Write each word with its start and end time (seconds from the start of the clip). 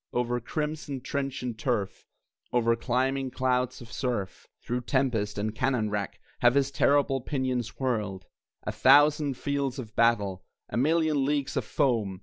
Over 0.13 0.39
crimson 0.39 1.01
trench 1.01 1.43
and 1.43 1.55
turf, 1.55 2.07
Over 2.51 2.75
climbing 2.75 3.29
clouds 3.29 3.81
of 3.81 3.91
surf, 3.93 4.47
Through 4.63 4.81
tempest 4.81 5.37
and 5.37 5.53
cannon 5.53 5.91
wrack, 5.91 6.19
Have 6.39 6.55
his 6.55 6.71
terrible 6.71 7.21
pinions 7.21 7.77
whirled 7.79 8.25
(A 8.63 8.71
thousand 8.71 9.37
fields 9.37 9.77
of 9.77 9.95
battle! 9.95 10.43
A 10.69 10.75
million 10.75 11.23
leagues 11.23 11.55
of 11.55 11.65
foam!) 11.65 12.19